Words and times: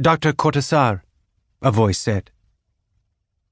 Dr. 0.00 0.32
Cortazar, 0.32 1.02
a 1.60 1.72
voice 1.72 1.98
said. 1.98 2.30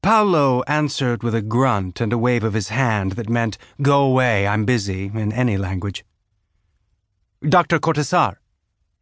Paolo 0.00 0.62
answered 0.68 1.24
with 1.24 1.34
a 1.34 1.42
grunt 1.42 2.00
and 2.00 2.12
a 2.12 2.18
wave 2.18 2.44
of 2.44 2.54
his 2.54 2.68
hand 2.68 3.12
that 3.12 3.28
meant, 3.28 3.58
Go 3.82 4.04
away, 4.04 4.46
I'm 4.46 4.64
busy, 4.64 5.06
in 5.12 5.32
any 5.32 5.56
language. 5.56 6.04
Dr. 7.42 7.80
Cortazar, 7.80 8.36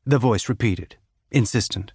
the 0.07 0.17
voice 0.19 0.49
repeated, 0.49 0.97
insistent. 1.31 1.93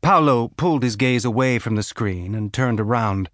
Paolo 0.00 0.46
pulled 0.56 0.84
his 0.84 0.94
gaze 0.94 1.24
away 1.24 1.58
from 1.58 1.74
the 1.74 1.82
screen 1.82 2.36
and 2.36 2.52
turned 2.52 2.78
around. 2.78 3.30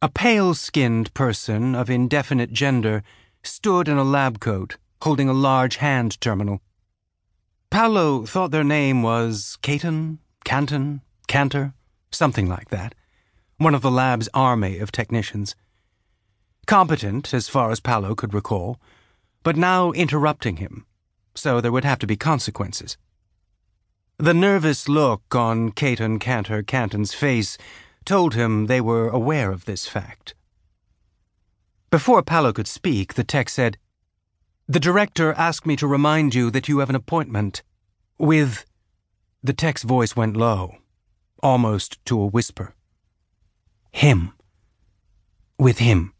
A 0.00 0.08
pale 0.08 0.52
skinned 0.52 1.14
person 1.14 1.76
of 1.76 1.88
indefinite 1.88 2.52
gender 2.52 3.04
stood 3.44 3.86
in 3.86 3.98
a 3.98 4.04
lab 4.04 4.40
coat, 4.40 4.78
holding 5.02 5.28
a 5.28 5.32
large 5.32 5.76
hand 5.76 6.20
terminal. 6.20 6.60
Paolo 7.72 8.26
thought 8.26 8.50
their 8.50 8.62
name 8.62 9.02
was 9.02 9.56
Caton, 9.62 10.18
Canton, 10.44 11.00
Cantor, 11.26 11.72
something 12.10 12.46
like 12.46 12.68
that. 12.68 12.94
One 13.56 13.74
of 13.74 13.80
the 13.80 13.90
lab's 13.90 14.28
army 14.34 14.76
of 14.76 14.92
technicians. 14.92 15.56
Competent, 16.66 17.32
as 17.32 17.48
far 17.48 17.70
as 17.70 17.80
Paolo 17.80 18.14
could 18.14 18.34
recall, 18.34 18.78
but 19.42 19.56
now 19.56 19.90
interrupting 19.92 20.58
him, 20.58 20.84
so 21.34 21.62
there 21.62 21.72
would 21.72 21.86
have 21.86 21.98
to 22.00 22.06
be 22.06 22.14
consequences. 22.14 22.98
The 24.18 24.34
nervous 24.34 24.86
look 24.86 25.34
on 25.34 25.72
Caton 25.72 26.18
Cantor 26.18 26.62
Canton's 26.62 27.14
face 27.14 27.56
told 28.04 28.34
him 28.34 28.66
they 28.66 28.82
were 28.82 29.08
aware 29.08 29.50
of 29.50 29.64
this 29.64 29.86
fact. 29.86 30.34
Before 31.88 32.22
Paolo 32.22 32.52
could 32.52 32.68
speak, 32.68 33.14
the 33.14 33.24
tech 33.24 33.48
said, 33.48 33.78
the 34.72 34.80
director 34.80 35.34
asked 35.34 35.66
me 35.66 35.76
to 35.76 35.86
remind 35.86 36.34
you 36.34 36.50
that 36.50 36.66
you 36.66 36.78
have 36.78 36.88
an 36.88 36.96
appointment 36.96 37.62
with. 38.18 38.64
The 39.42 39.52
tech's 39.52 39.82
voice 39.82 40.16
went 40.16 40.34
low, 40.34 40.76
almost 41.42 42.02
to 42.06 42.18
a 42.18 42.26
whisper. 42.26 42.74
Him. 43.90 44.32
With 45.58 45.78
him. 45.78 46.14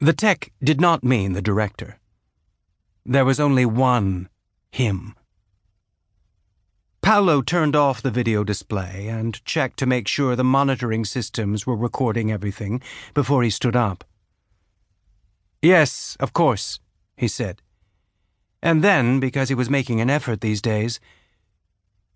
The 0.00 0.12
tech 0.12 0.52
did 0.62 0.78
not 0.78 1.02
mean 1.02 1.32
the 1.32 1.40
director. 1.40 1.98
There 3.06 3.24
was 3.24 3.40
only 3.40 3.64
one 3.64 4.28
him. 4.70 5.14
Paolo 7.00 7.40
turned 7.40 7.74
off 7.74 8.02
the 8.02 8.10
video 8.10 8.44
display 8.44 9.08
and 9.08 9.42
checked 9.46 9.78
to 9.78 9.86
make 9.86 10.08
sure 10.08 10.36
the 10.36 10.44
monitoring 10.44 11.06
systems 11.06 11.66
were 11.66 11.76
recording 11.76 12.30
everything 12.30 12.82
before 13.14 13.42
he 13.42 13.48
stood 13.48 13.76
up. 13.76 14.04
Yes, 15.66 16.16
of 16.20 16.32
course, 16.32 16.78
he 17.16 17.26
said. 17.26 17.60
And 18.62 18.84
then, 18.84 19.18
because 19.18 19.48
he 19.48 19.56
was 19.56 19.68
making 19.68 20.00
an 20.00 20.08
effort 20.08 20.40
these 20.40 20.62
days, 20.62 21.00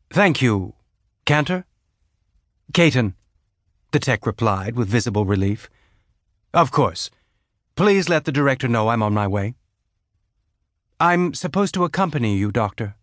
Thank 0.09 0.41
you, 0.41 0.75
Cantor? 1.25 1.67
Caton, 2.73 3.17
the 3.91 3.99
tech 3.99 4.25
replied 4.25 4.77
with 4.77 4.87
visible 4.87 5.25
relief. 5.25 5.69
Of 6.55 6.71
course. 6.71 7.11
Please 7.75 8.09
let 8.09 8.25
the 8.25 8.31
director 8.31 8.69
know 8.69 8.87
I'm 8.87 9.03
on 9.03 9.15
my 9.15 9.27
way. 9.27 9.57
I'm 11.01 11.35
supposed 11.35 11.75
to 11.75 11.83
accompany 11.83 12.37
you, 12.37 12.53
Doctor, 12.53 12.95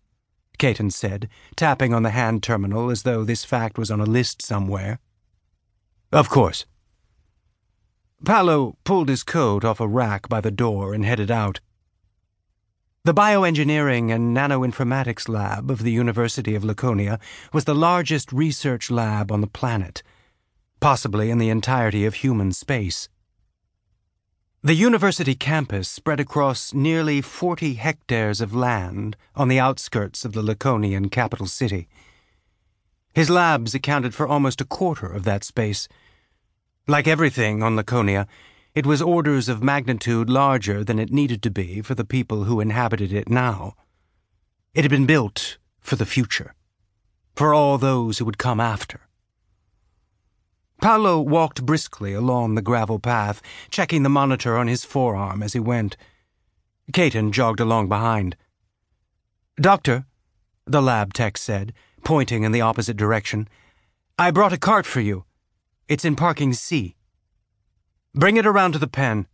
Caton 0.58 0.92
said, 0.92 1.28
tapping 1.58 1.94
on 1.94 2.03
the 2.03 2.12
hand 2.12 2.42
terminal 2.42 2.90
as 2.90 3.03
though 3.03 3.25
this 3.25 3.44
fact 3.44 3.78
was 3.78 3.92
on 3.92 4.00
a 4.00 4.06
list 4.06 4.42
somewhere. 4.42 5.00
Of 6.14 6.30
course. 6.30 6.66
Paolo 8.25 8.77
pulled 8.83 9.09
his 9.09 9.23
coat 9.23 9.63
off 9.63 9.79
a 9.79 9.87
rack 9.87 10.27
by 10.27 10.41
the 10.41 10.51
door 10.51 10.93
and 10.93 11.05
headed 11.05 11.31
out. 11.31 11.59
The 13.03 13.13
bioengineering 13.13 14.11
and 14.11 14.35
nanoinformatics 14.35 15.29
lab 15.29 15.71
of 15.71 15.83
the 15.83 15.91
University 15.91 16.55
of 16.55 16.65
Laconia 16.65 17.19
was 17.53 17.63
the 17.63 17.75
largest 17.75 18.33
research 18.33 18.91
lab 18.91 19.31
on 19.31 19.41
the 19.41 19.47
planet, 19.47 20.03
possibly 20.81 21.29
in 21.29 21.38
the 21.38 21.49
entirety 21.49 22.05
of 22.05 22.15
human 22.15 22.51
space. 22.51 23.07
The 24.61 24.73
university 24.73 25.35
campus 25.35 25.88
spread 25.88 26.19
across 26.19 26.73
nearly 26.73 27.22
40 27.22 27.75
hectares 27.75 28.41
of 28.41 28.53
land 28.53 29.16
on 29.35 29.47
the 29.47 29.59
outskirts 29.59 30.25
of 30.25 30.33
the 30.33 30.41
Laconian 30.41 31.09
capital 31.09 31.45
city. 31.45 31.88
His 33.13 33.29
labs 33.29 33.73
accounted 33.73 34.13
for 34.13 34.27
almost 34.27 34.59
a 34.59 34.66
quarter 34.66 35.07
of 35.07 35.23
that 35.23 35.45
space 35.45 35.88
like 36.88 37.08
everything 37.08 37.62
on 37.62 37.75
Laconia, 37.75 38.28
it 38.74 38.86
was 38.86 39.02
orders 39.02 39.50
of 39.50 39.62
magnitude 39.62 40.30
larger 40.30 40.84
than 40.84 41.00
it 41.00 41.12
needed 41.12 41.42
to 41.44 41.52
be 41.52 41.81
for 41.81 41.96
the 41.96 42.06
people 42.06 42.46
who 42.46 42.62
inhabited 42.62 43.12
it 43.12 43.30
now. 43.30 43.75
It 44.74 44.84
had 44.84 44.92
been 44.92 45.06
built 45.06 45.58
for 45.80 45.96
the 45.96 46.06
future, 46.06 46.53
for 47.36 47.53
all 47.53 47.78
those 47.78 48.20
who 48.20 48.25
would 48.25 48.38
come 48.38 48.59
after. 48.59 49.02
Paolo 50.81 51.20
walked 51.20 51.66
briskly 51.66 52.14
along 52.14 52.56
the 52.56 52.62
gravel 52.62 53.00
path, 53.00 53.42
checking 53.69 54.04
the 54.04 54.09
monitor 54.09 54.56
on 54.58 54.68
his 54.68 54.86
forearm 54.86 55.42
as 55.42 55.54
he 55.54 55.59
went. 55.59 55.98
Caton 56.94 57.31
jogged 57.31 57.59
along 57.59 57.90
behind. 57.90 58.38
Doctor, 59.59 60.06
the 60.66 60.81
lab 60.81 61.14
tech 61.14 61.38
said, 61.38 61.74
pointing 62.04 62.44
in 62.44 62.52
the 62.52 62.62
opposite 62.62 62.96
direction, 62.96 63.48
I 64.19 64.30
brought 64.30 64.54
a 64.54 64.58
cart 64.58 64.86
for 64.86 65.02
you. 65.02 65.25
It's 65.88 66.03
in 66.03 66.18
parking 66.18 66.52
C. 66.52 66.96
Bring 68.14 68.36
it 68.36 68.46
around 68.46 68.74
to 68.74 68.80
the 68.80 68.88
pen. 68.88 69.25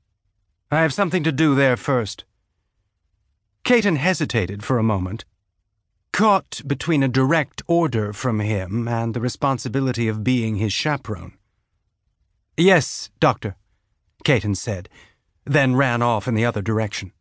I 0.69 0.81
have 0.81 0.93
something 0.93 1.23
to 1.23 1.31
do 1.31 1.55
there 1.55 1.75
first. 1.75 2.25
Caton 3.63 3.95
hesitated 3.95 4.63
for 4.63 4.77
a 4.77 4.83
moment, 4.83 5.25
caught 6.11 6.61
between 6.67 7.01
a 7.01 7.07
direct 7.07 7.63
order 7.65 8.13
from 8.13 8.39
him 8.39 8.87
and 8.87 9.13
the 9.13 9.21
responsibility 9.21 10.07
of 10.07 10.23
being 10.23 10.57
his 10.57 10.73
chaperone. 10.73 11.33
Yes, 12.55 13.09
Doctor, 13.19 13.55
Caton 14.23 14.53
said, 14.53 14.89
then 15.45 15.75
ran 15.75 16.03
off 16.03 16.27
in 16.27 16.35
the 16.35 16.45
other 16.45 16.61
direction. 16.61 17.13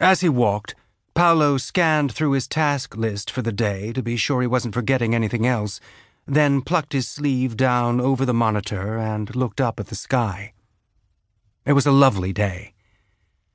As 0.00 0.20
he 0.20 0.28
walked, 0.28 0.74
Paolo 1.14 1.58
scanned 1.58 2.10
through 2.12 2.32
his 2.32 2.48
task 2.48 2.96
list 2.96 3.30
for 3.30 3.42
the 3.42 3.52
day 3.52 3.92
to 3.92 4.02
be 4.02 4.16
sure 4.16 4.40
he 4.40 4.46
wasn't 4.48 4.74
forgetting 4.74 5.14
anything 5.14 5.46
else 5.46 5.80
then 6.30 6.62
plucked 6.62 6.92
his 6.92 7.08
sleeve 7.08 7.56
down 7.56 8.00
over 8.00 8.24
the 8.24 8.32
monitor 8.32 8.96
and 8.96 9.34
looked 9.34 9.60
up 9.60 9.80
at 9.80 9.88
the 9.88 9.96
sky. 9.96 10.52
It 11.66 11.72
was 11.72 11.86
a 11.86 11.92
lovely 11.92 12.32
day. 12.32 12.74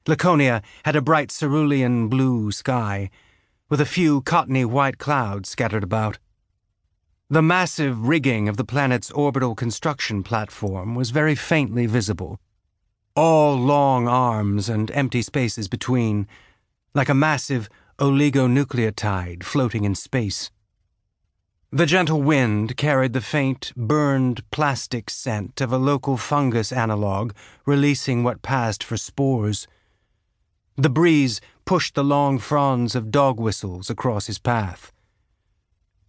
Laconia 0.06 0.62
had 0.84 0.96
a 0.96 1.02
bright 1.02 1.32
cerulean 1.32 2.10
blue 2.10 2.52
sky, 2.52 3.10
with 3.70 3.80
a 3.80 3.86
few 3.86 4.22
cottony 4.22 4.66
white 4.66 4.98
clouds 4.98 5.50
scattered 5.50 5.84
about. 5.84 6.20
The 7.30 7.42
massive 7.42 8.08
rigging 8.08 8.50
of 8.50 8.58
the 8.58 8.66
planet's 8.66 9.10
orbital 9.10 9.56
construction 9.56 10.22
platform 10.22 10.96
was 10.96 11.10
very 11.10 11.34
faintly 11.34 11.86
visible, 11.86 12.40
all 13.16 13.56
long 13.56 14.08
arms 14.08 14.68
and 14.68 14.92
empty 14.92 15.22
spaces 15.22 15.70
between, 15.70 16.28
like 16.94 17.10
a 17.10 17.16
massive 17.16 17.70
oligonucleotide 18.00 19.44
floating 19.44 19.86
in 19.86 19.96
space. 19.96 20.52
The 21.72 21.88
gentle 21.88 22.22
wind 22.22 22.78
carried 22.78 23.14
the 23.14 23.22
faint, 23.22 23.74
burned 23.76 24.50
plastic 24.52 25.10
scent 25.10 25.60
of 25.62 25.74
a 25.74 25.78
local 25.78 26.16
fungus 26.16 26.72
analog, 26.72 27.34
releasing 27.66 28.24
what 28.24 28.44
passed 28.44 28.84
for 28.84 28.98
spores. 28.98 29.68
The 30.78 30.92
breeze 30.92 31.42
pushed 31.66 31.96
the 31.96 32.04
long 32.04 32.38
fronds 32.38 32.96
of 32.96 33.12
dog 33.12 33.40
whistles 33.40 33.90
across 33.90 34.28
his 34.28 34.38
path. 34.38 34.94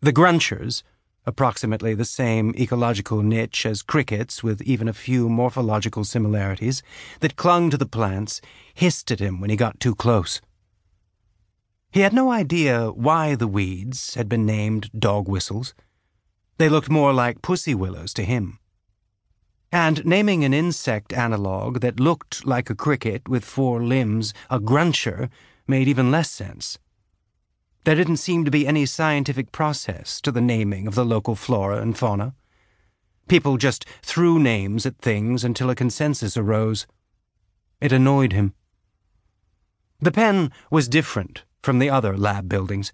The 0.00 0.12
grunchers, 0.12 0.84
approximately 1.25 1.95
the 1.95 2.05
same 2.05 2.55
ecological 2.56 3.22
niche 3.22 3.65
as 3.65 3.83
crickets 3.83 4.43
with 4.43 4.61
even 4.62 4.89
a 4.89 4.93
few 4.93 5.28
morphological 5.28 6.05
similarities, 6.05 6.83
that 7.21 7.37
clung 7.37 7.71
to 7.71 7.78
the 7.78 7.87
plants, 7.87 8.43
hissed 8.75 9.11
at 9.11 9.21
him 9.21 9.41
when 9.41 9.50
he 9.50 9.56
got 9.56 9.81
too 9.81 9.95
close. 9.95 10.41
He 11.97 12.03
had 12.03 12.12
no 12.12 12.31
idea 12.31 12.91
why 12.91 13.37
the 13.37 13.48
weeds 13.48 14.16
had 14.16 14.28
been 14.28 14.45
named 14.45 14.91
dog 14.93 15.27
whistles. 15.28 15.72
They 16.59 16.69
looked 16.69 16.91
more 16.91 17.15
like 17.15 17.41
pussy 17.41 17.75
willows 17.75 18.13
to 18.13 18.22
him. 18.22 18.59
And 19.72 20.04
naming 20.04 20.45
an 20.45 20.53
insect 20.53 21.15
analog 21.15 21.81
that 21.81 21.98
looked 21.98 22.45
like 22.45 22.69
a 22.69 22.75
cricket 22.75 23.31
with 23.31 23.47
four 23.47 23.83
limbs 23.83 24.34
a 24.51 24.60
gruncher 24.60 25.31
made 25.66 25.89
even 25.89 26.10
less 26.10 26.31
sense. 26.31 26.78
There 27.84 27.95
didn't 27.95 28.19
seem 28.19 28.45
to 28.45 28.51
be 28.51 28.66
any 28.66 28.84
scientific 28.84 29.51
process 29.51 30.21
to 30.21 30.31
the 30.31 30.42
naming 30.42 30.87
of 30.87 30.97
the 30.97 31.04
local 31.07 31.34
flora 31.34 31.81
and 31.81 31.97
fauna. 31.97 32.34
People 33.27 33.57
just 33.57 33.87
threw 34.03 34.39
names 34.39 34.84
at 34.84 34.99
things 34.99 35.45
until 35.45 35.71
a 35.71 35.75
consensus 35.75 36.37
arose. 36.37 36.87
It 37.81 37.91
annoyed 37.91 38.34
him. 38.34 38.53
The 39.99 40.13
pen 40.13 40.53
was 40.71 40.89
different 40.89 41.45
from 41.66 41.80
the 41.80 41.91
other 41.91 42.16
lab 42.16 42.48
buildings. 42.48 42.92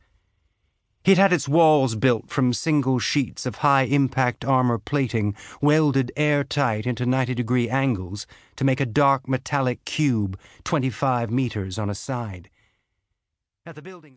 He'd 1.04 1.18
had 1.18 1.30
its 1.30 1.46
walls 1.46 1.94
built 1.94 2.30
from 2.30 2.54
single 2.54 2.98
sheets 2.98 3.44
of 3.44 3.56
high 3.56 3.82
impact 3.82 4.46
armor 4.46 4.78
plating 4.78 5.36
welded 5.60 6.10
airtight 6.16 6.86
into 6.86 7.04
90 7.04 7.34
degree 7.34 7.68
angles 7.68 8.26
to 8.56 8.64
make 8.64 8.80
a 8.80 8.86
dark 8.86 9.28
metallic 9.28 9.84
cube 9.84 10.38
25 10.64 11.30
meters 11.30 11.78
on 11.78 11.90
a 11.90 11.94
side. 11.94 12.48
At 13.66 13.74
the 13.74 13.82
building's 13.82 14.10